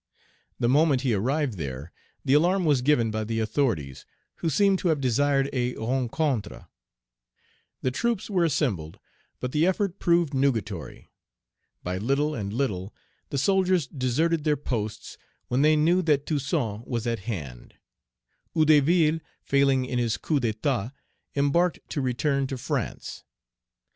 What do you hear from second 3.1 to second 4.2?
by the authorities,